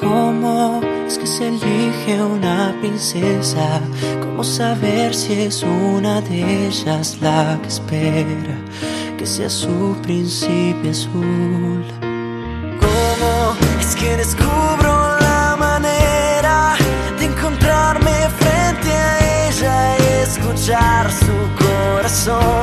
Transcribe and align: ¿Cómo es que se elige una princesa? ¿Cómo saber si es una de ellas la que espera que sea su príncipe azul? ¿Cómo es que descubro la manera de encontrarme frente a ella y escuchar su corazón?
¿Cómo 0.00 0.80
es 1.06 1.18
que 1.18 1.26
se 1.26 1.48
elige 1.48 2.22
una 2.22 2.74
princesa? 2.80 3.80
¿Cómo 4.20 4.42
saber 4.42 5.14
si 5.14 5.34
es 5.34 5.62
una 5.62 6.20
de 6.22 6.66
ellas 6.66 7.18
la 7.20 7.58
que 7.62 7.68
espera 7.68 8.56
que 9.18 9.26
sea 9.26 9.50
su 9.50 9.96
príncipe 10.02 10.90
azul? 10.90 11.84
¿Cómo 12.80 13.56
es 13.78 13.94
que 13.94 14.16
descubro 14.16 15.18
la 15.20 15.56
manera 15.58 16.76
de 17.18 17.26
encontrarme 17.26 18.16
frente 18.38 18.92
a 18.92 19.48
ella 19.48 19.96
y 19.98 20.22
escuchar 20.22 21.10
su 21.12 21.36
corazón? 21.62 22.59